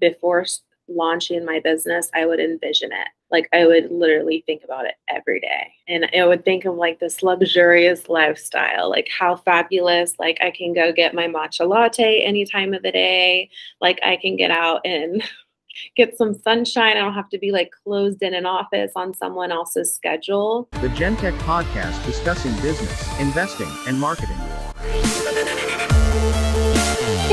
[0.00, 0.46] before
[0.88, 3.08] launching my business, I would envision it.
[3.30, 5.72] Like I would literally think about it every day.
[5.88, 10.72] And I would think of like this luxurious lifestyle, like how fabulous, like I can
[10.72, 13.50] go get my matcha latte any time of the day.
[13.80, 15.22] Like I can get out and
[15.96, 16.96] get some sunshine.
[16.96, 20.68] I don't have to be like closed in an office on someone else's schedule.
[20.72, 24.38] The Gentech podcast discussing business, investing, and marketing.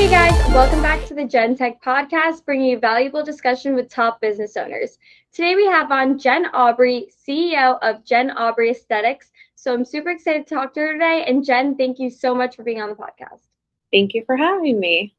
[0.02, 4.56] Hey guys, welcome back to the Gentech podcast, bringing you valuable discussion with top business
[4.56, 4.98] owners.
[5.32, 9.30] Today we have on Jen Aubrey, CEO of Jen Aubrey Aesthetics.
[9.54, 11.24] So I'm super excited to talk to her today.
[11.28, 13.42] And Jen, thank you so much for being on the podcast.
[13.92, 15.14] Thank you for having me.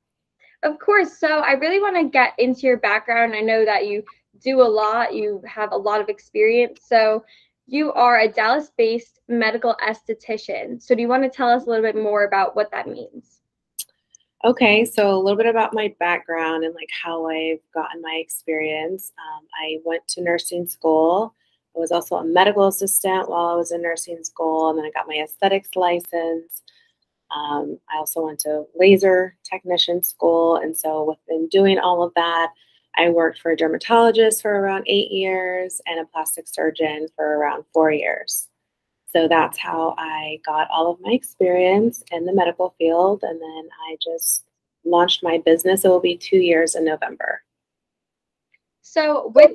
[0.64, 1.18] Of course.
[1.18, 3.36] So I really want to get into your background.
[3.36, 4.04] I know that you
[4.42, 6.81] do a lot, you have a lot of experience.
[6.86, 7.23] So
[7.68, 10.81] you are a Dallas based medical esthetician.
[10.84, 13.43] So do you want to tell us a little bit more about what that means?
[14.46, 19.14] Okay, so a little bit about my background and like how I've gotten my experience.
[19.18, 21.34] Um, I went to nursing school.
[21.76, 24.92] I was also a medical assistant while I was in nursing school, and then I
[24.92, 26.62] got my aesthetics license.
[27.36, 32.52] Um, I also went to laser technician school, and so within doing all of that,
[32.98, 37.66] I worked for a dermatologist for around eight years and a plastic surgeon for around
[37.73, 38.50] four years.
[39.14, 43.22] So that's how I got all of my experience in the medical field.
[43.22, 44.45] And then I just
[44.83, 45.86] launched my business.
[45.86, 47.44] It will be two years in November.
[48.81, 49.52] So with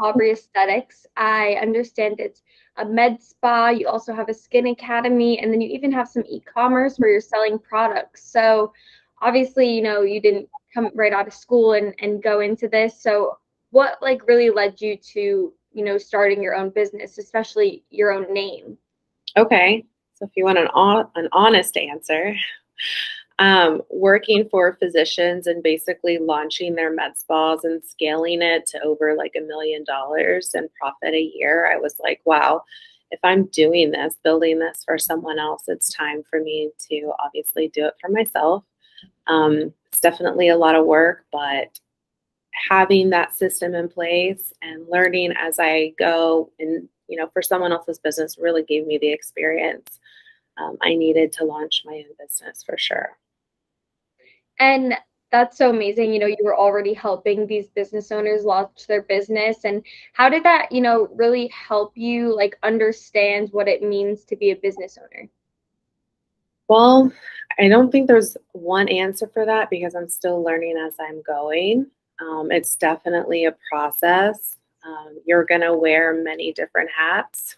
[0.00, 2.42] Aubrey Aesthetics, I understand it's
[2.76, 3.70] a med spa.
[3.70, 7.20] You also have a skin academy, and then you even have some e-commerce where you're
[7.20, 8.30] selling products.
[8.30, 8.72] So
[9.22, 13.02] obviously, you know, you didn't come right out of school and, and go into this.
[13.02, 13.38] So
[13.70, 18.32] what like really led you to, you know, starting your own business, especially your own
[18.32, 18.78] name?
[19.36, 19.84] Okay.
[20.14, 20.68] So if you want an,
[21.14, 22.34] an honest answer,
[23.38, 29.14] um, working for physicians and basically launching their med spas and scaling it to over
[29.16, 32.62] like a million dollars in profit a year, I was like, wow,
[33.10, 37.68] if I'm doing this, building this for someone else, it's time for me to obviously
[37.68, 38.64] do it for myself.
[39.26, 41.78] Um, it's definitely a lot of work, but
[42.68, 47.72] having that system in place and learning as I go and you know, for someone
[47.72, 49.98] else's business really gave me the experience
[50.60, 53.16] um, I needed to launch my own business for sure.
[54.58, 54.94] And
[55.32, 56.12] that's so amazing.
[56.12, 59.64] You know, you were already helping these business owners launch their business.
[59.64, 59.82] And
[60.12, 64.50] how did that, you know, really help you like understand what it means to be
[64.50, 65.28] a business owner?
[66.68, 67.12] Well,
[67.58, 71.86] I don't think there's one answer for that because I'm still learning as I'm going.
[72.20, 74.56] Um, it's definitely a process.
[74.84, 77.56] Um, you're going to wear many different hats.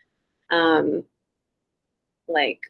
[0.50, 1.04] um,
[2.28, 2.60] like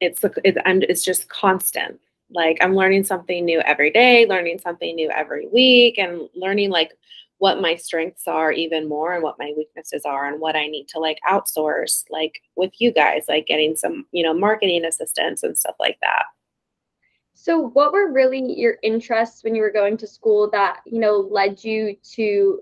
[0.00, 2.00] it's it, I'm, it's just constant.
[2.30, 6.92] Like I'm learning something new every day, learning something new every week, and learning like
[7.38, 10.88] what my strengths are even more and what my weaknesses are and what I need
[10.88, 15.56] to like outsource like with you guys like getting some you know marketing assistance and
[15.56, 16.24] stuff like that.
[17.46, 21.18] So, what were really your interests when you were going to school that, you know,
[21.30, 22.58] led you to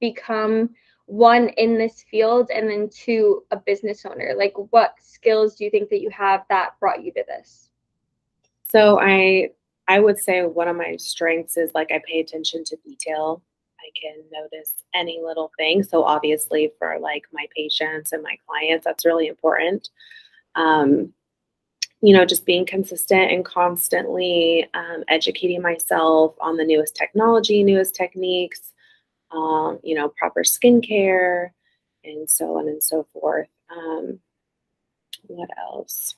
[0.00, 0.70] become
[1.04, 4.32] one in this field and then two a business owner?
[4.34, 7.68] Like, what skills do you think that you have that brought you to this?
[8.66, 9.50] So, I
[9.86, 13.42] I would say one of my strengths is like I pay attention to detail.
[13.78, 15.82] I can notice any little thing.
[15.82, 19.90] So obviously for like my patients and my clients, that's really important.
[20.54, 21.12] Um,
[22.02, 27.94] you know, just being consistent and constantly um, educating myself on the newest technology, newest
[27.94, 28.72] techniques,
[29.30, 31.50] um, you know, proper skincare,
[32.04, 33.48] and so on and so forth.
[33.70, 34.20] Um,
[35.26, 36.14] what else?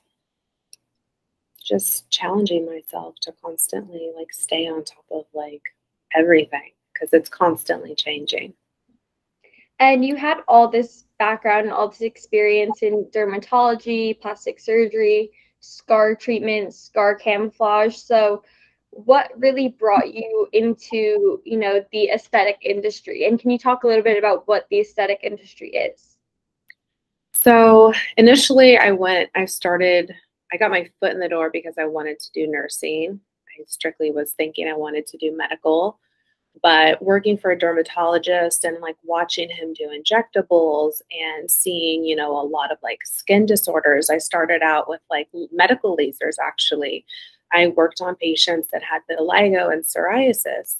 [1.65, 5.63] Just challenging myself to constantly like stay on top of like
[6.15, 8.55] everything because it's constantly changing.
[9.81, 16.15] And you had all this background and all this experience in dermatology, plastic surgery scar
[16.15, 17.97] treatment, scar camouflage.
[17.97, 18.43] So
[18.91, 23.27] what really brought you into, you know, the aesthetic industry?
[23.27, 26.17] And can you talk a little bit about what the aesthetic industry is?
[27.35, 30.15] So initially I went, I started,
[30.53, 33.21] I got my foot in the door because I wanted to do nursing.
[33.59, 36.01] I strictly was thinking I wanted to do medical
[36.63, 42.39] but working for a dermatologist and like watching him do injectables and seeing you know
[42.39, 47.05] a lot of like skin disorders i started out with like medical lasers actually.
[47.53, 50.75] I worked on patients that had vitiligo and psoriasis.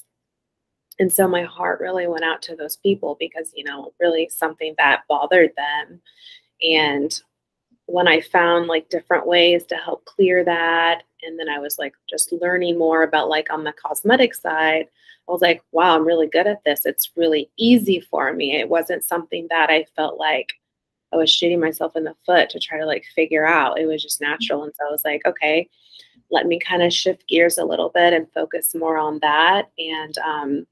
[0.99, 4.75] And so my heart really went out to those people because you know really something
[4.77, 6.01] that bothered them.
[6.61, 7.21] And
[7.91, 11.93] when I found like different ways to help clear that, and then I was like
[12.09, 14.85] just learning more about like on the cosmetic side,
[15.27, 16.85] I was like, wow, I'm really good at this.
[16.85, 18.55] It's really easy for me.
[18.55, 20.53] It wasn't something that I felt like
[21.11, 23.79] I was shooting myself in the foot to try to like figure out.
[23.79, 24.63] It was just natural.
[24.63, 25.67] And so I was like, okay,
[26.31, 29.69] let me kind of shift gears a little bit and focus more on that.
[29.77, 30.67] And um,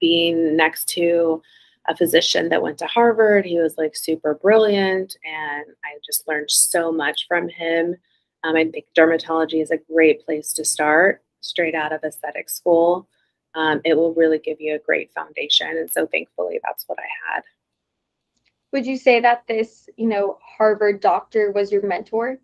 [0.00, 1.42] being next to
[1.88, 5.16] a physician that went to Harvard, he was like super brilliant.
[5.24, 7.96] And I just learned so much from him.
[8.44, 13.08] Um, I think dermatology is a great place to start straight out of aesthetic school.
[13.54, 15.68] Um, it will really give you a great foundation.
[15.68, 17.42] And so thankfully, that's what I had.
[18.72, 22.38] Would you say that this, you know, Harvard doctor was your mentor?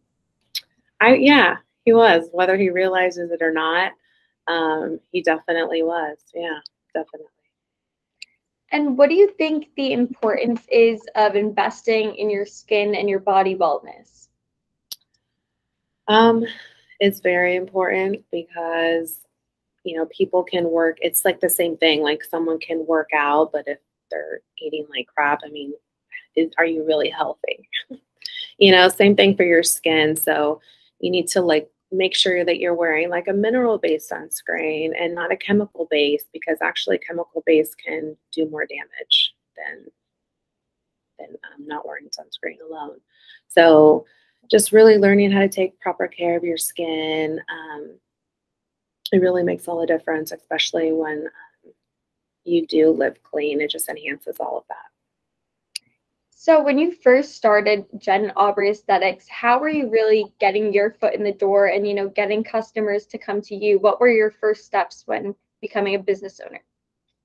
[1.00, 2.29] I yeah, he was.
[2.33, 3.93] Whether he realizes it or not,
[4.47, 6.17] um, he definitely was.
[6.35, 6.59] Yeah,
[6.94, 7.27] definitely.
[8.72, 13.20] And what do you think the importance is of investing in your skin and your
[13.20, 14.28] body wellness?
[16.08, 16.44] Um,
[16.98, 19.20] it's very important because
[19.84, 20.96] you know people can work.
[21.02, 22.02] It's like the same thing.
[22.02, 23.78] Like someone can work out, but if
[24.10, 25.74] they're eating like crap, I mean,
[26.34, 27.69] is, are you really healthy?
[28.58, 30.16] you know, same thing for your skin.
[30.16, 30.60] So
[30.98, 35.15] you need to like make sure that you're wearing like a mineral based sunscreen and
[35.15, 39.85] not a chemical based because actually chemical based can do more damage than
[41.19, 42.99] than um, not wearing sunscreen alone.
[43.49, 44.06] So
[44.50, 47.41] just really learning how to take proper care of your skin.
[47.50, 47.99] Um,
[49.12, 51.73] it really makes all the difference, especially when um,
[52.44, 53.61] you do live clean.
[53.61, 54.92] It just enhances all of that.
[56.44, 61.15] So, when you first started Jen Aubrey Aesthetics, how were you really getting your foot
[61.15, 63.79] in the door and you know getting customers to come to you?
[63.79, 66.61] What were your first steps when becoming a business owner?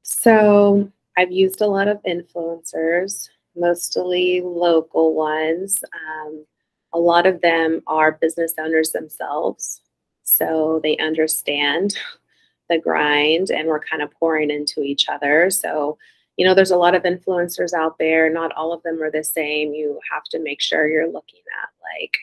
[0.04, 5.84] So, I've used a lot of influencers, mostly local ones.
[5.96, 6.46] Um,
[6.94, 9.82] a lot of them are business owners themselves,
[10.26, 11.98] so they understand
[12.70, 15.50] the grind, and we're kind of pouring into each other.
[15.50, 15.98] So
[16.38, 18.30] you know, there's a lot of influencers out there.
[18.30, 19.74] Not all of them are the same.
[19.74, 22.18] You have to make sure you're looking at like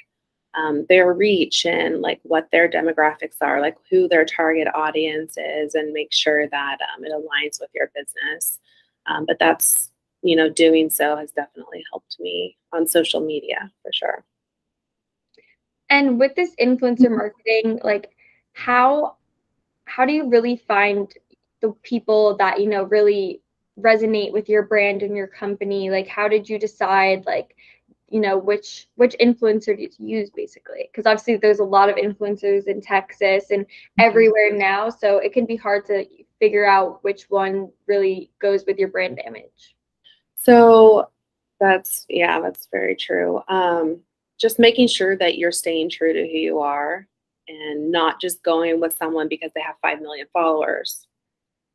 [0.55, 5.75] um, their reach and like what their demographics are, like who their target audience is,
[5.75, 8.61] and make sure that um, it aligns with your business.
[9.07, 9.91] Um, but that's,
[10.23, 14.25] you know, doing so has definitely helped me on social media for sure.
[15.91, 18.11] And with this influencer marketing, like
[18.53, 19.17] how
[19.87, 21.13] how do you really find
[21.61, 23.41] the people that you know really
[23.79, 25.91] resonate with your brand and your company?
[25.91, 27.57] Like how did you decide like
[28.09, 30.89] you know which which influencer did you use basically?
[30.91, 34.01] Because obviously there's a lot of influencers in texas and mm-hmm.
[34.01, 36.07] everywhere now so it can be hard to
[36.39, 39.75] figure out which one really goes with your brand image.
[40.37, 41.09] So
[41.61, 43.43] that's yeah that's very true.
[43.49, 44.01] Um
[44.39, 47.07] just making sure that you're staying true to who you are
[47.49, 51.07] and not just going with someone because they have 5 million followers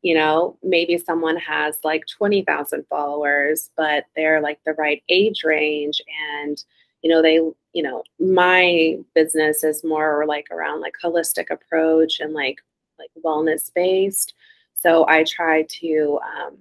[0.01, 6.01] you know maybe someone has like 20,000 followers but they're like the right age range
[6.33, 6.63] and
[7.01, 7.35] you know they
[7.73, 12.59] you know my business is more like around like holistic approach and like
[12.97, 14.33] like wellness based
[14.75, 16.57] so i try to um,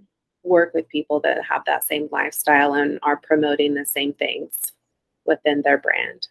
[0.48, 4.72] work with people that have that same lifestyle and are promoting the same things
[5.24, 6.26] within their brand.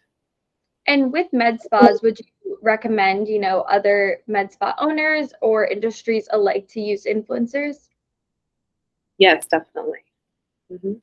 [0.86, 2.24] And with med spas would you
[2.62, 7.88] recommend, you know, other med spa owners or industries alike to use influencers?
[9.18, 10.04] Yes, definitely.
[10.72, 10.94] Mm-hmm.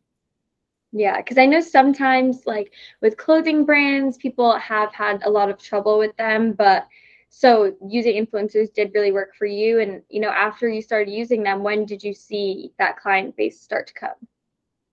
[0.91, 5.57] Yeah, because I know sometimes, like with clothing brands, people have had a lot of
[5.57, 6.87] trouble with them, but
[7.29, 9.81] so using influencers did really work for you.
[9.81, 13.59] And you know, after you started using them, when did you see that client base
[13.59, 14.27] start to come?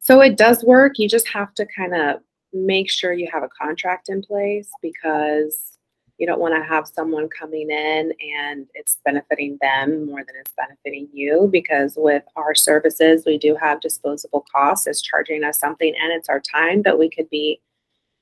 [0.01, 0.99] So it does work.
[0.99, 2.21] You just have to kind of
[2.53, 5.79] make sure you have a contract in place because
[6.23, 10.53] you don't want to have someone coming in and it's benefiting them more than it's
[10.57, 14.87] benefiting you because with our services we do have disposable costs.
[14.87, 17.61] It's charging us something and it's our time that we could be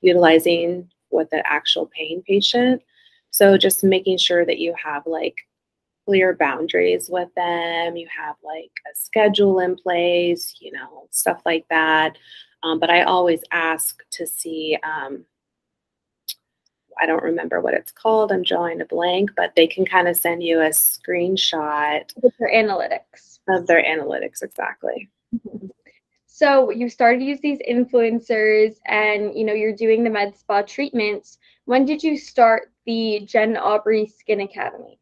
[0.00, 2.80] utilizing with the actual paying patient.
[3.32, 5.36] So just making sure that you have like
[6.06, 11.66] clear boundaries with them you have like a schedule in place you know stuff like
[11.68, 12.16] that.
[12.62, 15.26] Um, but i always ask to see um,
[17.00, 18.30] I don't remember what it's called.
[18.30, 22.52] I'm drawing a blank, but they can kind of send you a screenshot with their
[22.52, 23.38] analytics.
[23.48, 25.08] Of their analytics, exactly.
[25.34, 25.66] Mm-hmm.
[26.26, 30.62] So you started to use these influencers and you know you're doing the med spa
[30.62, 31.38] treatments.
[31.66, 34.98] When did you start the Jen Aubrey Skin Academy?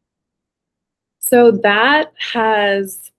[1.20, 3.10] So that has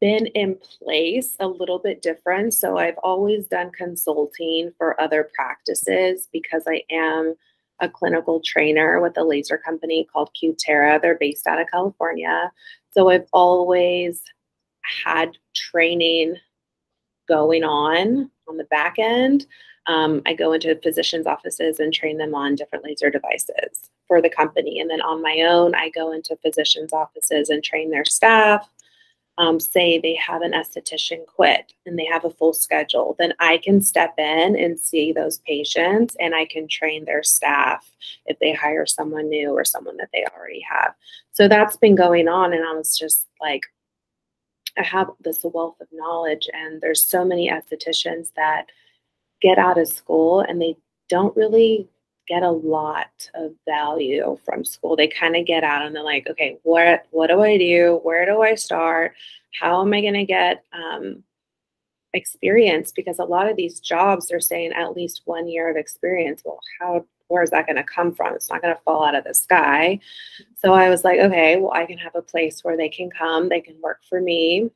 [0.00, 2.54] been in place a little bit different.
[2.54, 7.34] So I've always done consulting for other practices because I am
[7.80, 11.00] a clinical trainer with a laser company called Cutera.
[11.00, 12.50] They're based out of California.
[12.92, 14.22] So I've always
[15.04, 16.36] had training
[17.28, 19.46] going on on the back end.
[19.86, 24.30] Um, I go into physicians' offices and train them on different laser devices for the
[24.30, 24.80] company.
[24.80, 28.68] And then on my own, I go into physicians' offices and train their staff
[29.38, 33.58] um, say they have an esthetician quit and they have a full schedule, then I
[33.58, 37.88] can step in and see those patients and I can train their staff
[38.26, 40.92] if they hire someone new or someone that they already have.
[41.32, 42.52] So that's been going on.
[42.52, 43.62] And I was just like,
[44.76, 48.66] I have this wealth of knowledge, and there's so many estheticians that
[49.40, 50.76] get out of school and they
[51.08, 51.88] don't really
[52.28, 54.96] get a lot of value from school.
[54.96, 58.00] They kind of get out and they're like, okay, what what do I do?
[58.02, 59.14] Where do I start?
[59.58, 61.22] How am I going to get um,
[62.12, 62.92] experience?
[62.92, 66.42] Because a lot of these jobs they're saying at least one year of experience.
[66.44, 68.34] Well, how where is that going to come from?
[68.34, 70.00] It's not going to fall out of the sky.
[70.56, 73.48] So I was like, okay, well, I can have a place where they can come,
[73.48, 74.70] they can work for me,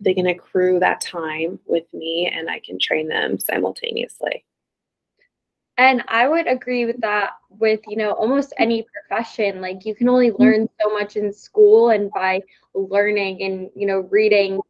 [0.00, 4.44] they can accrue that time with me, and I can train them simultaneously.
[5.78, 9.60] And I would agree with that with, you know, almost any profession.
[9.60, 12.42] Like you can only learn so much in school and by
[12.74, 14.60] learning and, you know, reading,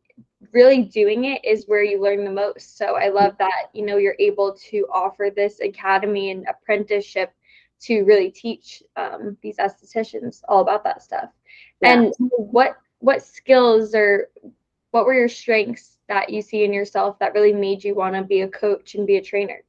[0.52, 2.76] really doing it is where you learn the most.
[2.76, 7.32] So I love that, you know, you're able to offer this academy and apprenticeship
[7.80, 11.30] to really teach um, these estheticians all about that stuff.
[11.80, 12.02] Yeah.
[12.02, 14.28] And what what skills or
[14.90, 18.24] what were your strengths that you see in yourself that really made you want to
[18.24, 19.62] be a coach and be a trainer?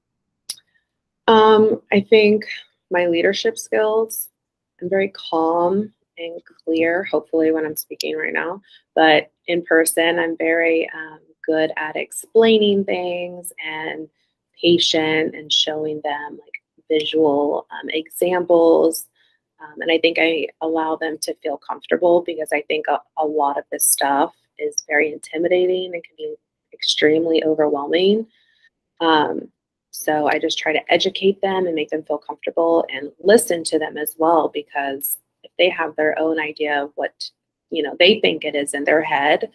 [1.29, 2.45] Um, I think
[2.89, 4.29] my leadership skills,
[4.81, 8.63] I'm very calm and clear, hopefully, when I'm speaking right now.
[8.95, 14.09] But in person, I'm very um, good at explaining things and
[14.59, 19.05] patient and showing them like visual um, examples.
[19.61, 23.25] Um, and I think I allow them to feel comfortable because I think a, a
[23.25, 26.33] lot of this stuff is very intimidating and can be
[26.73, 28.25] extremely overwhelming.
[28.99, 29.51] Um,
[29.91, 33.79] so I just try to educate them and make them feel comfortable and listen to
[33.79, 37.29] them as well because if they have their own idea of what
[37.71, 39.49] you know they think it is in their head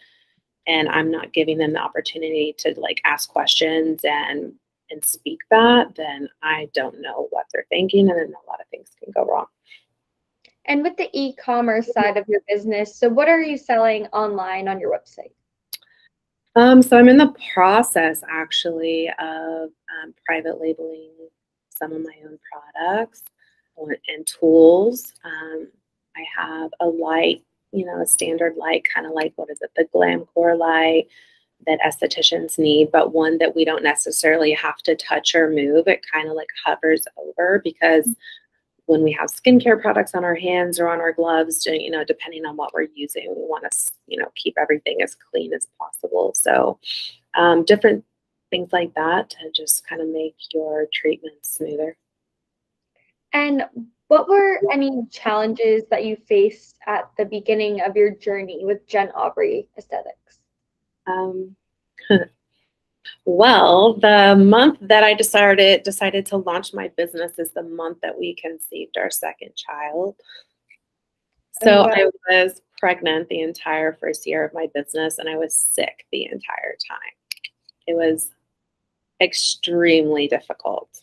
[0.66, 4.54] and I'm not giving them the opportunity to like ask questions and
[4.90, 8.68] and speak that, then I don't know what they're thinking and then a lot of
[8.70, 9.46] things can go wrong.
[10.66, 14.80] And with the e-commerce side of your business, so what are you selling online on
[14.80, 15.32] your website?
[16.56, 19.70] Um, so I'm in the process actually of
[20.02, 21.10] um, private labeling
[21.70, 23.24] some of my own products
[24.08, 25.12] and tools.
[25.24, 25.68] Um,
[26.16, 27.42] I have a light,
[27.72, 31.08] you know, a standard light, kind of like what is it, the Glamcor light
[31.66, 35.88] that estheticians need, but one that we don't necessarily have to touch or move.
[35.88, 38.14] It kind of like hovers over because
[38.86, 42.44] when we have skincare products on our hands or on our gloves, you know, depending
[42.44, 46.32] on what we're using, we want to, you know, keep everything as clean as possible.
[46.34, 46.78] So,
[47.34, 48.04] um, different
[48.50, 51.96] things like that to just kind of make your treatment smoother.
[53.32, 53.64] And
[54.08, 59.08] what were any challenges that you faced at the beginning of your journey with Jen
[59.08, 60.38] Aubrey Aesthetics?
[61.06, 61.56] Um,
[63.24, 68.18] Well, the month that I decided decided to launch my business is the month that
[68.18, 70.16] we conceived our second child.
[71.62, 75.54] So oh, I was pregnant the entire first year of my business and I was
[75.54, 77.38] sick the entire time.
[77.86, 78.30] It was
[79.20, 81.00] extremely difficult.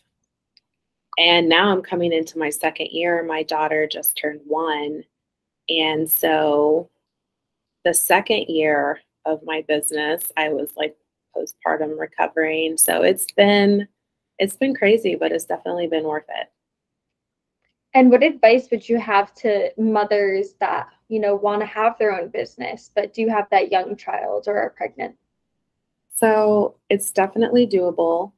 [1.18, 3.22] And now I'm coming into my second year.
[3.22, 5.04] My daughter just turned one.
[5.68, 6.90] And so
[7.84, 10.96] the second year of my business, I was like
[11.36, 12.76] postpartum recovering.
[12.76, 13.88] So it's been
[14.38, 16.50] it's been crazy, but it's definitely been worth it.
[17.94, 22.18] And what advice would you have to mothers that, you know, want to have their
[22.18, 25.16] own business but do have that young child or are pregnant?
[26.14, 28.32] So, it's definitely doable.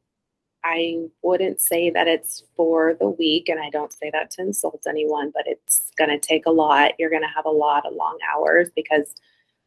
[0.65, 4.87] I wouldn't say that it's for the weak, and I don't say that to insult
[4.89, 6.93] anyone, but it's going to take a lot.
[6.99, 9.15] You're going to have a lot of long hours because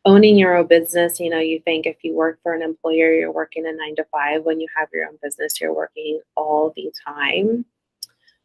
[0.08, 3.32] owning your own business, you know, you think if you work for an employer, you're
[3.32, 4.44] working a nine to five.
[4.44, 7.66] When you have your own business, you're working all the time,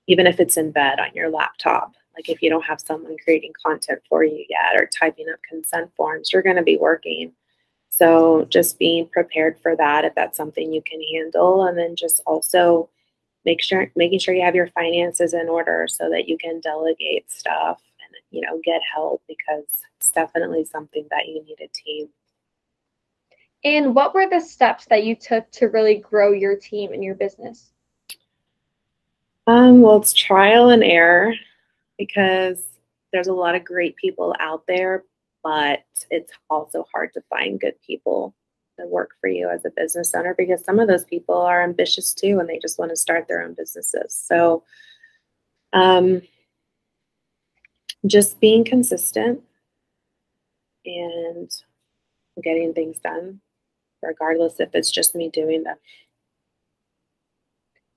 [0.09, 1.92] even if it's in bed on your laptop.
[2.16, 5.92] Like if you don't have someone creating content for you yet or typing up consent
[5.97, 7.33] forms, you're going to be working.
[7.90, 12.21] So just being prepared for that if that's something you can handle, and then just
[12.26, 12.90] also
[13.45, 17.31] make sure making sure you have your finances in order so that you can delegate
[17.31, 19.64] stuff and you know get help because
[20.12, 22.09] definitely something that you need a team.
[23.64, 27.14] And what were the steps that you took to really grow your team and your
[27.14, 27.71] business?
[29.47, 31.35] Um, well, it's trial and error
[31.99, 32.62] because
[33.12, 35.04] there's a lot of great people out there,
[35.42, 38.35] but it's also hard to find good people
[38.78, 42.14] to work for you as a business owner because some of those people are ambitious
[42.14, 44.14] too and they just want to start their own businesses.
[44.14, 44.64] So,
[45.73, 46.23] um,
[48.07, 49.42] just being consistent
[50.85, 51.51] and
[52.43, 53.41] getting things done,
[54.03, 55.77] regardless if it's just me doing them.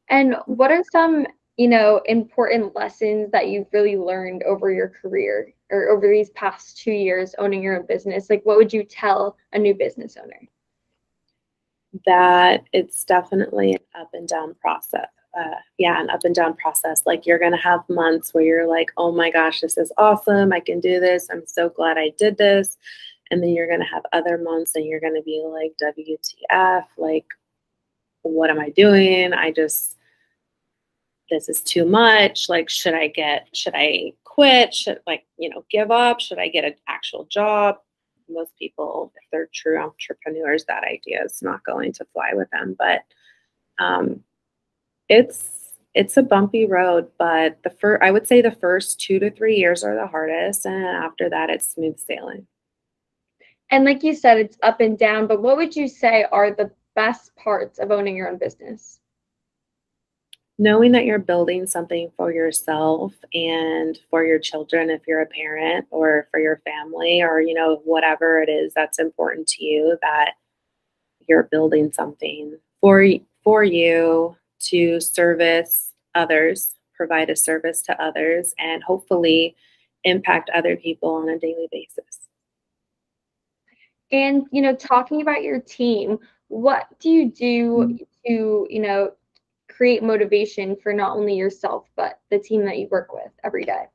[0.10, 1.26] And what are some,
[1.58, 6.78] you know, important lessons that you've really learned over your career or over these past
[6.78, 8.30] two years owning your own business?
[8.30, 10.42] Like, what would you tell a new business owner?
[12.06, 17.04] That it's definitely an up and down process uh, yeah, an up and down process.
[17.06, 20.54] Like you're going to have months where you're like, oh my gosh, this is awesome.
[20.54, 21.28] I can do this.
[21.30, 22.78] I'm so glad I did this.
[23.32, 26.86] And then you're going to have other months and you're going to be like, WTF,
[26.98, 27.26] like,
[28.22, 29.34] what am I doing?
[29.34, 29.98] I just,
[31.30, 32.50] this is too much.
[32.50, 34.74] Like, should I get, should I quit?
[34.74, 36.20] Should like, you know, give up?
[36.20, 37.78] Should I get an actual job?
[38.30, 42.76] Most people, if they're true entrepreneurs, that idea is not going to fly with them.
[42.78, 43.02] But
[43.80, 44.24] um,
[45.10, 49.32] it's it's a bumpy road, but the first I would say the first two to
[49.32, 52.48] three years are the hardest, and after that, it's smooth sailing.
[53.72, 55.28] And like you said, it's up and down.
[55.28, 59.00] But what would you say are the best parts of owning your own business?
[60.58, 65.86] Knowing that you're building something for yourself and for your children, if you're a parent,
[65.92, 70.34] or for your family, or you know whatever it is that's important to you, that
[71.28, 73.06] you're building something for
[73.44, 74.36] for you
[74.70, 79.56] to service others, provide a service to others, and hopefully
[80.04, 82.28] impact other people on a daily basis.
[84.12, 87.96] And, you know, talking about your team, what do you do mm-hmm.
[88.28, 89.12] to, you know,
[89.68, 93.86] create motivation for not only yourself, but the team that you work with every day?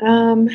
[0.00, 0.50] Um,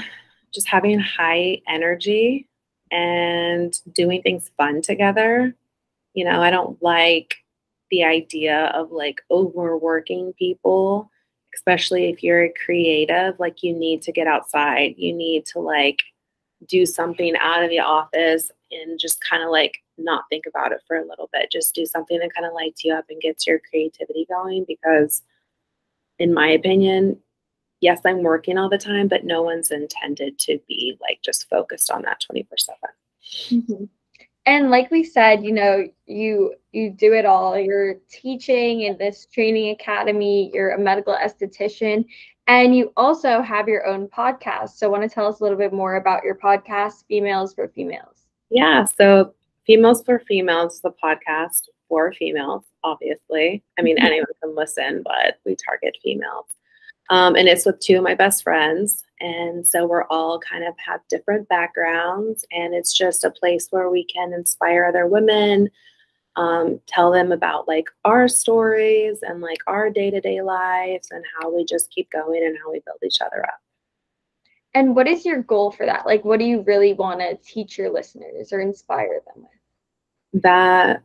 [0.53, 2.48] just having high energy
[2.91, 5.55] and doing things fun together.
[6.13, 7.43] You know, I don't like
[7.94, 11.12] the idea of like overworking people,
[11.53, 14.96] especially if you're a creative, like you need to get outside.
[14.98, 16.01] You need to like
[16.68, 20.82] do something out of the office and just kind of like not think about it
[20.88, 21.51] for a little bit.
[21.51, 25.22] Just do something that kind of lights you up and gets your creativity going because
[26.18, 27.20] in my opinion,
[27.79, 31.92] yes, I'm working all the time, but no one's intended to be like just focused
[31.92, 32.79] on that 24 7.
[33.51, 33.84] Mm-hmm
[34.46, 37.58] and like we said you know you you do it all.
[37.58, 40.51] You're teaching in this training academy.
[40.53, 42.06] You're a medical esthetician.
[42.48, 44.72] And you also have your own podcast.
[44.72, 48.25] So want to tell us a little bit more about your podcast females for females?
[48.50, 49.34] Yeah so
[49.66, 53.64] females for females the podcast for females obviously.
[53.79, 54.06] I mean mm-hmm.
[54.06, 56.48] anyone can listen but we target females
[57.09, 59.03] um, and it's with two of my best friends.
[59.20, 62.46] And so we're all kind of have different backgrounds.
[62.51, 65.70] And it's just a place where we can inspire other women,
[66.35, 71.24] um, tell them about like our stories and like our day to day lives and
[71.39, 73.59] how we just keep going and how we build each other up.
[74.74, 76.05] And what is your goal for that?
[76.05, 80.42] Like, what do you really want to teach your listeners or inspire them with?
[80.42, 81.03] That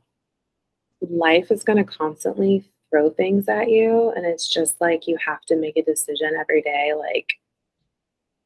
[1.02, 5.42] life is going to constantly throw things at you and it's just like you have
[5.42, 7.32] to make a decision every day like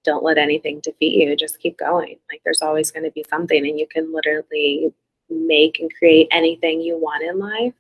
[0.05, 3.67] don't let anything defeat you just keep going like there's always going to be something
[3.67, 4.93] and you can literally
[5.31, 7.75] make and create anything you want in life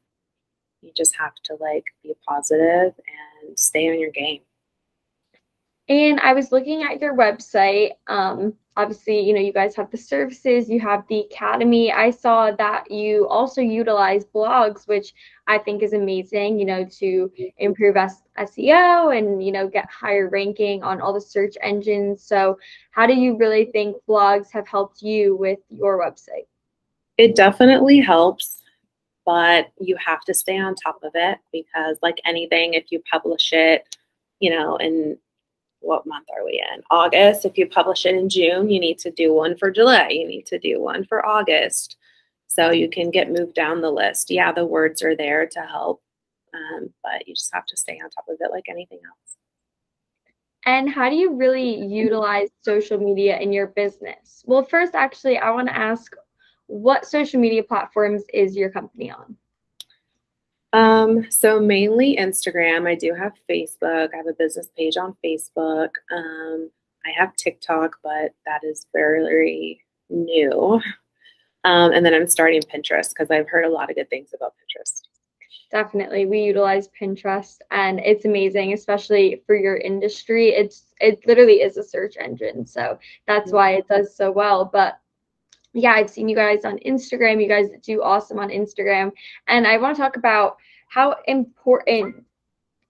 [0.82, 2.94] you just have to like be positive
[3.42, 4.40] and stay on your game
[5.88, 7.92] and I was looking at your website.
[8.06, 11.92] Um, obviously, you know, you guys have the services, you have the academy.
[11.92, 15.14] I saw that you also utilize blogs, which
[15.46, 20.82] I think is amazing, you know, to improve SEO and, you know, get higher ranking
[20.82, 22.22] on all the search engines.
[22.22, 22.58] So,
[22.92, 26.46] how do you really think blogs have helped you with your website?
[27.18, 28.62] It definitely helps,
[29.26, 33.52] but you have to stay on top of it because, like anything, if you publish
[33.52, 33.96] it,
[34.40, 35.18] you know, and
[35.82, 36.82] what month are we in?
[36.90, 37.44] August.
[37.44, 40.08] If you publish it in June, you need to do one for July.
[40.10, 41.96] You need to do one for August.
[42.46, 44.30] So you can get moved down the list.
[44.30, 46.02] Yeah, the words are there to help,
[46.54, 49.36] um, but you just have to stay on top of it like anything else.
[50.64, 54.42] And how do you really utilize social media in your business?
[54.46, 56.12] Well, first, actually, I want to ask
[56.66, 59.36] what social media platforms is your company on?
[60.72, 62.88] Um, so mainly Instagram.
[62.88, 64.08] I do have Facebook.
[64.14, 65.90] I have a business page on Facebook.
[66.10, 66.70] Um,
[67.04, 70.80] I have TikTok, but that is very new.
[71.64, 74.54] Um, and then I'm starting Pinterest because I've heard a lot of good things about
[74.54, 75.02] Pinterest.
[75.70, 76.26] Definitely.
[76.26, 80.48] We utilize Pinterest and it's amazing, especially for your industry.
[80.50, 82.66] It's it literally is a search engine.
[82.66, 84.68] So that's why it does so well.
[84.70, 84.98] But
[85.74, 87.42] yeah, I've seen you guys on Instagram.
[87.42, 89.12] You guys do awesome on Instagram.
[89.48, 90.56] And I want to talk about
[90.88, 92.24] how important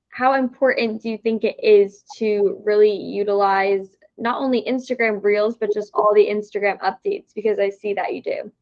[0.08, 5.72] how important do you think it is to really utilize not only Instagram Reels but
[5.72, 8.52] just all the Instagram updates because I see that you do.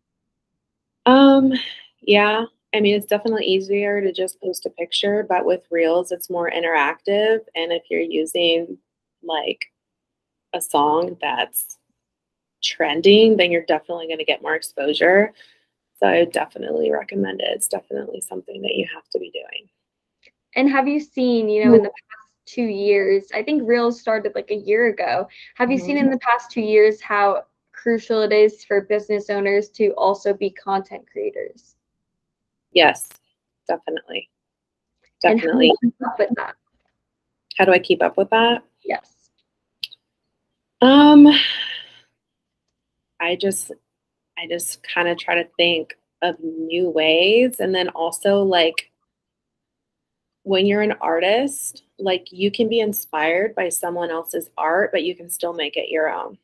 [1.06, 1.52] Um
[2.02, 6.30] yeah, I mean, it's definitely easier to just post a picture, but with Reels, it's
[6.30, 7.40] more interactive.
[7.54, 8.78] And if you're using
[9.22, 9.72] like
[10.54, 11.78] a song that's
[12.62, 15.33] trending, then you're definitely going to get more exposure.
[15.99, 17.49] So I definitely recommend it.
[17.51, 19.68] It's definitely something that you have to be doing.
[20.57, 24.33] And have you seen, you know, in the past two years, I think Reels started
[24.35, 25.29] like a year ago.
[25.55, 25.87] Have you mm-hmm.
[25.87, 30.35] seen in the past two years how crucial it is for business owners to also
[30.35, 31.77] be content creators?
[32.73, 33.09] Yes,
[33.68, 34.29] definitely.
[35.23, 35.73] Definitely.
[36.01, 36.27] how do,
[37.59, 38.62] how do I keep up with that?
[38.85, 39.31] Yes.
[40.81, 41.29] Um
[43.20, 43.72] I just
[44.38, 48.90] I just kind of try to think of new ways and then also like
[50.42, 55.14] when you're an artist, like you can be inspired by someone else's art, but you
[55.14, 56.38] can still make it your own.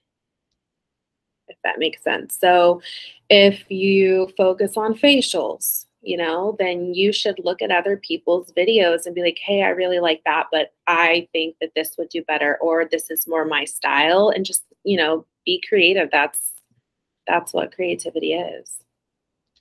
[1.49, 2.37] If that makes sense.
[2.39, 2.83] So
[3.31, 9.07] if you focus on facials, you know, then you should look at other people's videos
[9.07, 12.23] and be like, hey, I really like that, but I think that this would do
[12.23, 16.11] better, or this is more my style, and just, you know, be creative.
[16.13, 16.39] That's
[17.27, 18.77] that's what creativity is.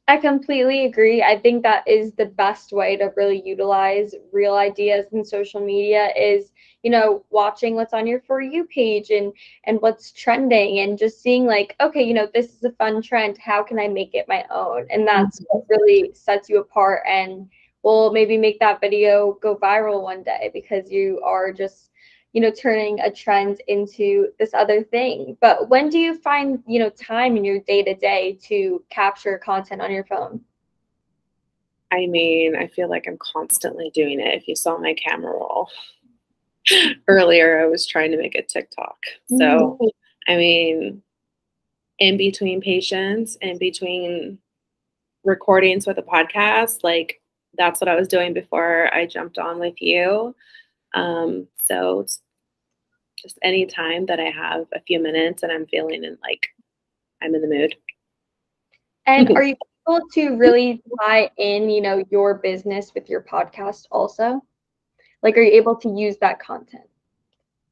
[0.08, 1.23] I completely agree.
[1.23, 6.10] I think that is the best way to really utilize real ideas in social media
[6.15, 6.51] is,
[6.84, 11.23] you know, watching what's on your for you page and and what's trending and just
[11.23, 13.39] seeing like, okay, you know, this is a fun trend.
[13.39, 14.86] How can I make it my own?
[14.91, 15.58] And that's mm-hmm.
[15.58, 17.49] what really sets you apart and
[17.82, 21.89] will maybe make that video go viral one day because you are just
[22.36, 25.38] you know turning a trend into this other thing.
[25.39, 29.38] But when do you find you know time in your day to day to capture
[29.38, 30.41] content on your phone?
[31.93, 34.36] I mean i feel like i'm constantly doing it.
[34.36, 35.69] If you saw my camera roll
[37.08, 38.98] earlier i was trying to make a tiktok.
[39.28, 40.32] So mm-hmm.
[40.32, 41.02] i mean
[42.00, 44.39] in between patients in between
[45.24, 47.21] recordings with a podcast like
[47.58, 50.36] that's what i was doing before i jumped on with you.
[50.93, 52.06] Um, so
[53.17, 56.41] just any time that I have a few minutes and I'm feeling in like
[57.21, 57.75] I'm in the mood.
[59.08, 59.56] And are you
[59.88, 64.41] able to really tie in, you know, your business with your podcast also?
[65.21, 66.86] Like, are you able to use that content?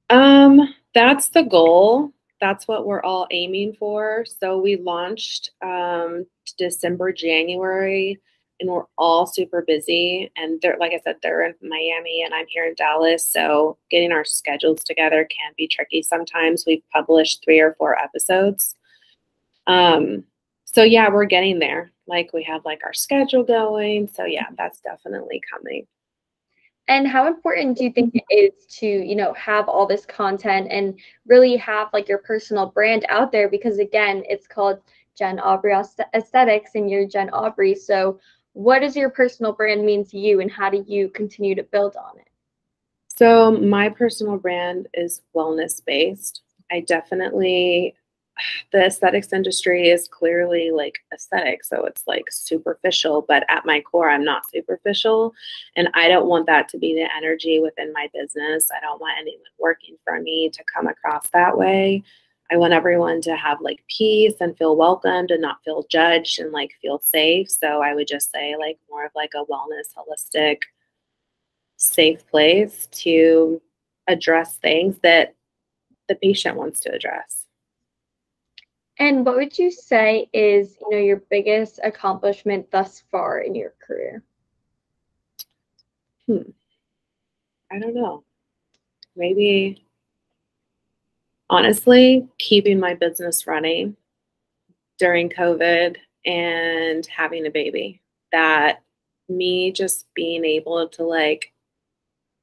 [0.10, 2.12] Um, that's the goal.
[2.40, 4.26] That's what we're all aiming for.
[4.26, 6.26] So we launched um,
[6.58, 8.20] December, January
[8.64, 10.32] and we're all super busy.
[10.38, 13.30] And they're, like I said, they're in Miami and I'm here in Dallas.
[13.30, 16.64] So getting our schedules together can be tricky sometimes.
[16.66, 18.76] We've published three or four episodes.
[19.68, 20.24] Um,
[20.64, 21.92] so yeah, we're getting there.
[22.08, 24.08] Like we have like our schedule going.
[24.08, 25.86] So yeah, that's definitely coming.
[26.88, 30.68] And how important do you think it is to, you know, have all this content
[30.70, 30.98] and
[31.28, 33.50] really have like your personal brand out there?
[33.50, 34.80] Because again, it's called
[35.18, 35.74] Jen Aubrey
[36.14, 37.76] Aesthetics and you're Jen Aubrey.
[37.76, 38.20] So
[38.54, 41.96] what does your personal brand mean to you and how do you continue to build
[41.96, 42.28] on it?
[43.08, 46.42] So, my personal brand is wellness based.
[46.72, 47.96] I definitely,
[48.72, 51.64] the aesthetics industry is clearly like aesthetic.
[51.64, 55.34] So, it's like superficial, but at my core, I'm not superficial.
[55.76, 58.70] And I don't want that to be the energy within my business.
[58.76, 62.04] I don't want anyone working for me to come across that way.
[62.54, 66.52] I want everyone to have like peace and feel welcomed and not feel judged and
[66.52, 67.50] like feel safe.
[67.50, 70.60] So I would just say like more of like a wellness, holistic,
[71.78, 73.60] safe place to
[74.08, 75.34] address things that
[76.08, 77.48] the patient wants to address.
[79.00, 83.74] And what would you say is, you know, your biggest accomplishment thus far in your
[83.82, 84.22] career?
[86.28, 86.52] Hmm.
[87.72, 88.24] I don't know.
[89.16, 89.88] Maybe
[91.54, 93.96] honestly, keeping my business running
[94.98, 98.02] during COVID and having a baby.
[98.32, 98.82] That
[99.30, 101.54] me just being able to like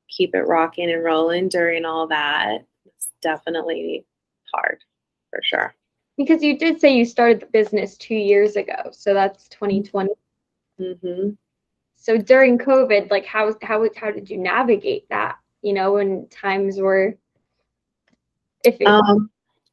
[0.09, 4.05] keep it rocking and rolling during all that is definitely
[4.53, 4.79] hard
[5.31, 5.75] for sure.
[6.17, 10.11] Because you did say you started the business two years ago, so that's 2020.
[10.81, 11.31] Mm-hmm.
[11.97, 15.37] So during COVID, like how how how did you navigate that?
[15.63, 17.17] You know, when times were
[18.87, 19.31] um,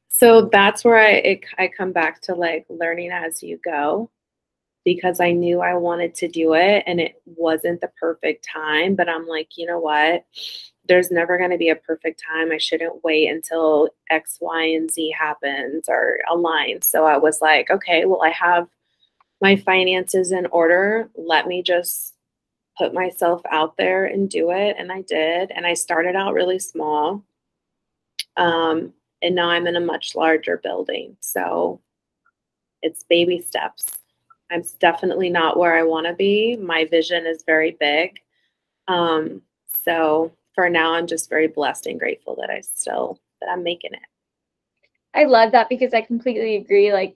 [0.10, 4.10] So that's where I it, I come back to like learning as you go
[4.84, 9.10] because I knew I wanted to do it and it wasn't the perfect time, but
[9.10, 10.26] I'm like, you know what?
[10.88, 12.54] There's never going to be a perfect time.
[12.54, 16.86] I shouldn't wait until X, Y, and Z happens or aligns.
[16.86, 18.69] So I was like, okay, well, I have
[19.41, 21.10] my finances in order.
[21.15, 22.13] Let me just
[22.78, 24.78] put myself out there and do it.
[24.80, 25.52] And I did.
[25.52, 27.23] And I started out really small.
[28.38, 31.17] Um, and now I'm in a much larger building.
[31.21, 31.82] So
[32.82, 33.97] it's baby steps.
[34.52, 36.56] I'm definitely not where I want to be.
[36.56, 38.19] My vision is very big.
[38.88, 39.41] Um,
[39.84, 43.93] so for now, I'm just very blessed and grateful that I still that I'm making
[43.93, 44.00] it.
[45.13, 46.93] I love that because I completely agree.
[46.93, 47.15] Like,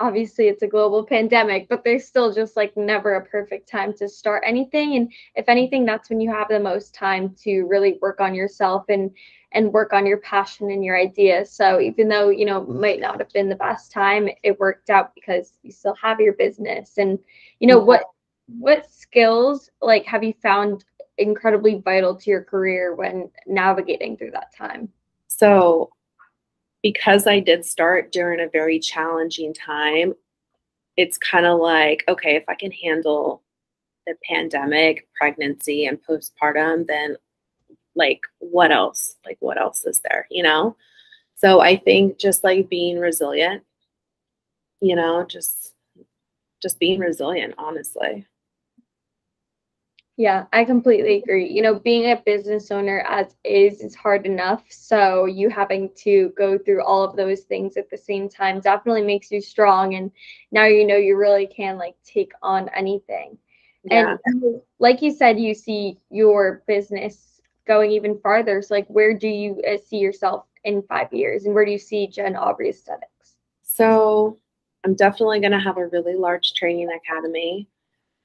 [0.00, 4.08] obviously, it's a global pandemic, but there's still just like never a perfect time to
[4.08, 4.96] start anything.
[4.96, 8.84] And if anything, that's when you have the most time to really work on yourself
[8.88, 9.10] and
[9.52, 11.52] and work on your passion and your ideas.
[11.52, 15.14] So even though, you know, might not have been the best time, it worked out
[15.14, 16.96] because you still have your business.
[16.96, 17.18] And,
[17.60, 18.04] you know, what
[18.58, 20.84] what skills like have you found
[21.18, 24.88] incredibly vital to your career when navigating through that time?
[25.28, 25.90] So
[26.82, 30.14] because I did start during a very challenging time,
[30.96, 33.42] it's kind of like, okay, if I can handle
[34.06, 37.16] the pandemic, pregnancy, and postpartum, then
[37.94, 39.16] like what else?
[39.24, 40.76] Like what else is there you know?
[41.34, 43.64] So i think just like being resilient
[44.80, 45.74] you know just
[46.60, 48.26] just being resilient honestly
[50.22, 54.62] yeah i completely agree you know being a business owner as is is hard enough
[54.68, 59.02] so you having to go through all of those things at the same time definitely
[59.02, 60.10] makes you strong and
[60.50, 63.36] now you know you really can like take on anything
[63.84, 64.16] yeah.
[64.26, 67.32] and like you said you see your business
[67.66, 68.62] going even farther.
[68.62, 71.78] So, like, where do you uh, see yourself in five years, and where do you
[71.78, 73.36] see Jen Aubrey Aesthetics?
[73.62, 74.38] So,
[74.84, 77.68] I'm definitely going to have a really large training academy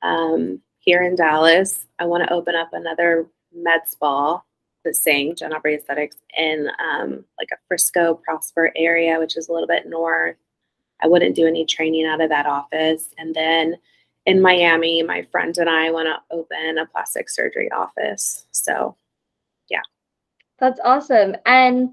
[0.01, 1.85] um, here in Dallas.
[1.99, 4.41] I want to open up another med spa,
[4.85, 9.51] the same Jen Aubrey Aesthetics, in um, like a Frisco, Prosper area, which is a
[9.51, 10.37] little bit north.
[11.03, 13.75] I wouldn't do any training out of that office, and then
[14.25, 18.45] in Miami, my friend and I want to open a plastic surgery office.
[18.51, 18.95] So
[19.69, 19.81] yeah.
[20.57, 21.35] That's awesome.
[21.45, 21.89] And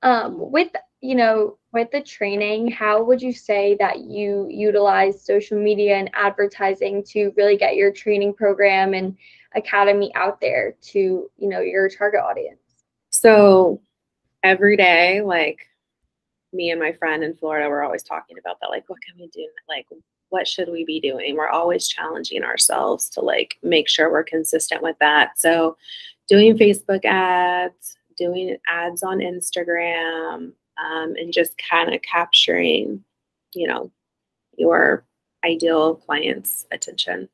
[0.00, 0.70] um, with
[1.02, 6.10] you know with the training, how would you say that you utilize social media and
[6.14, 9.16] advertising to really get your training program and
[9.54, 10.98] academy out there to
[11.36, 12.60] you know your target audience?
[13.10, 13.80] So
[14.42, 15.60] every day, like
[16.52, 18.68] me and my friend in Florida, we're always talking about that.
[18.68, 19.48] Like, what can we do?
[19.68, 19.86] Like,
[20.28, 21.36] what should we be doing?
[21.36, 25.38] We're always challenging ourselves to like make sure we're consistent with that.
[25.38, 25.76] So
[26.28, 33.02] doing Facebook ads, doing ads on Instagram, um, and just kind of capturing,
[33.54, 33.90] you know,
[34.56, 35.04] your
[35.44, 37.28] ideal client's attention.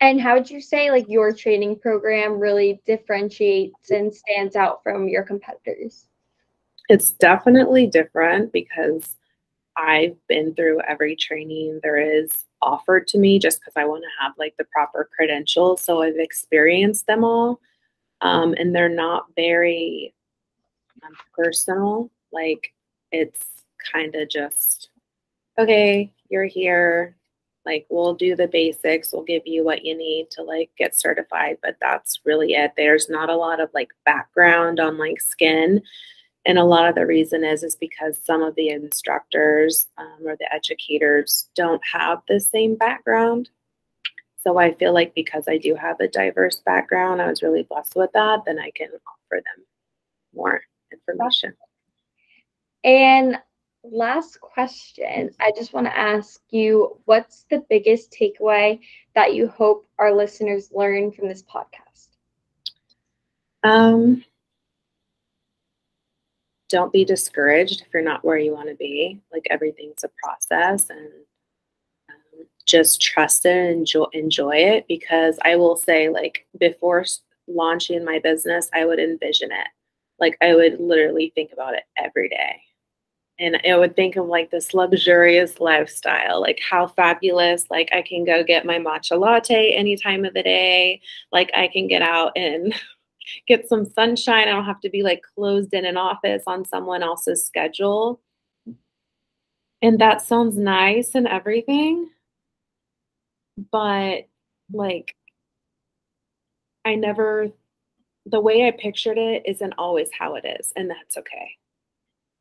[0.00, 5.08] And how would you say like your training program really differentiates and stands out from
[5.08, 6.06] your competitors?
[6.88, 9.16] It's definitely different because
[9.76, 14.22] I've been through every training there is offered to me just because I want to
[14.22, 15.82] have like the proper credentials.
[15.82, 17.60] So I've experienced them all.
[18.20, 20.14] Um, and they're not very
[21.34, 22.10] personal.
[22.32, 22.72] Like
[23.12, 23.44] it's
[23.92, 24.88] kind of just,
[25.58, 27.16] okay, you're here.
[27.66, 29.12] Like we'll do the basics.
[29.12, 32.72] We'll give you what you need to like get certified, but that's really it.
[32.76, 35.82] There's not a lot of like background on like skin
[36.46, 40.36] and a lot of the reason is is because some of the instructors um, or
[40.36, 43.48] the educators don't have the same background
[44.36, 47.96] so i feel like because i do have a diverse background i was really blessed
[47.96, 49.64] with that then i can offer them
[50.34, 50.62] more
[51.08, 51.52] information
[52.84, 53.36] and
[53.82, 58.78] last question i just want to ask you what's the biggest takeaway
[59.14, 62.08] that you hope our listeners learn from this podcast
[63.62, 64.24] um
[66.74, 69.20] don't be discouraged if you're not where you want to be.
[69.32, 71.08] Like everything's a process and
[72.10, 77.04] um, just trust it and enjoy, enjoy it because I will say, like, before
[77.46, 79.68] launching my business, I would envision it.
[80.18, 82.60] Like, I would literally think about it every day.
[83.38, 88.24] And I would think of like this luxurious lifestyle, like how fabulous, like I can
[88.24, 91.00] go get my matcha latte any time of the day.
[91.32, 92.72] Like I can get out and
[93.48, 94.46] get some sunshine.
[94.48, 98.20] I don't have to be like closed in an office on someone else's schedule.
[99.82, 102.08] And that sounds nice and everything.
[103.72, 104.28] But
[104.72, 105.16] like,
[106.84, 107.50] I never,
[108.26, 110.72] the way I pictured it isn't always how it is.
[110.76, 111.56] And that's okay.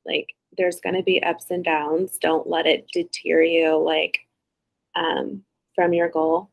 [0.05, 2.17] Like there's going to be ups and downs.
[2.19, 4.19] Don't let it deter you like
[4.95, 5.43] um,
[5.75, 6.49] from your goal.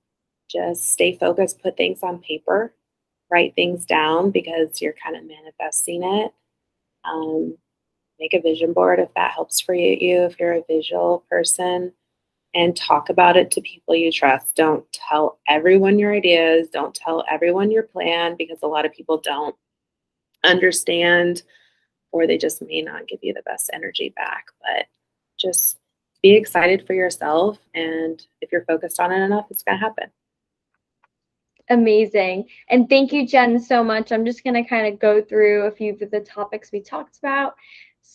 [0.51, 2.75] Just stay focused, put things on paper,
[3.31, 6.33] write things down because you're kind of manifesting it.
[7.05, 7.57] Um,
[8.19, 11.93] make a vision board if that helps for you, if you're a visual person,
[12.55, 14.57] and talk about it to people you trust.
[14.57, 19.19] Don't tell everyone your ideas, don't tell everyone your plan because a lot of people
[19.19, 19.55] don't
[20.45, 21.43] understand
[22.13, 24.47] or they just may not give you the best energy back.
[24.61, 24.87] But
[25.39, 25.79] just
[26.23, 27.59] be excited for yourself.
[27.75, 30.11] And if you're focused on it enough, it's going to happen.
[31.71, 32.49] Amazing.
[32.69, 34.11] And thank you, Jen, so much.
[34.11, 37.19] I'm just going to kind of go through a few of the topics we talked
[37.19, 37.55] about.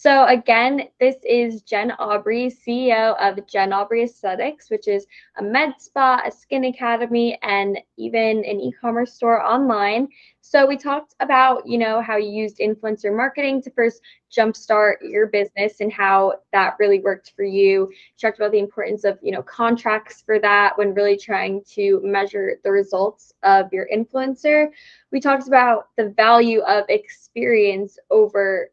[0.05, 5.07] So again, this is Jen Aubrey, CEO of Jen Aubrey Aesthetics, which is
[5.39, 10.07] a med spa, a skin academy, and even an e-commerce store online.
[10.41, 13.99] So we talked about, you know, how you used influencer marketing to first
[14.31, 17.87] jumpstart your business and how that really worked for you.
[17.87, 21.99] We talked about the importance of, you know, contracts for that when really trying to
[22.03, 24.67] measure the results of your influencer.
[25.11, 28.69] We talked about the value of experience over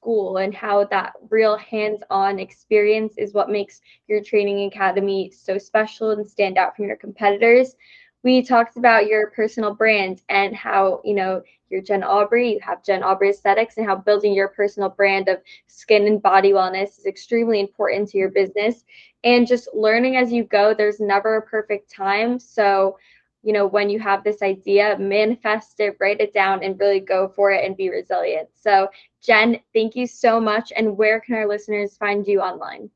[0.00, 6.10] school and how that real hands-on experience is what makes your training academy so special
[6.12, 7.74] and stand out from your competitors.
[8.22, 12.82] We talked about your personal brand and how you know you're jen aubrey you have
[12.82, 17.06] jen aubrey aesthetics and how building your personal brand of skin and body wellness is
[17.06, 18.84] extremely important to your business.
[19.24, 22.38] And just learning as you go there's never a perfect time.
[22.38, 22.98] So
[23.42, 27.28] you know, when you have this idea, manifest it, write it down, and really go
[27.28, 28.48] for it and be resilient.
[28.54, 28.88] So,
[29.22, 30.72] Jen, thank you so much.
[30.76, 32.90] And where can our listeners find you online?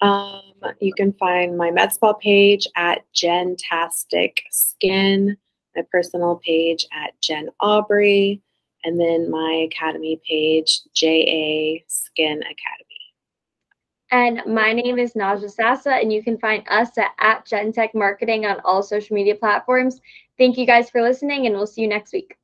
[0.00, 0.42] Um,
[0.80, 5.36] you can find my med spa page at Jentastic Skin,
[5.74, 8.40] my personal page at Jen Aubrey,
[8.84, 12.87] and then my academy page, JA Skin Academy.
[14.10, 18.46] And my name is Naja Sassa, and you can find us at, at Gentech Marketing
[18.46, 20.00] on all social media platforms.
[20.38, 22.36] Thank you guys for listening, and we'll see you next week.